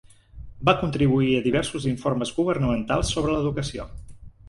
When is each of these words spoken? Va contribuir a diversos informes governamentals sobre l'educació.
Va 0.69 0.73
contribuir 0.83 1.29
a 1.35 1.43
diversos 1.49 1.87
informes 1.93 2.35
governamentals 2.41 3.15
sobre 3.19 3.37
l'educació. 3.41 3.91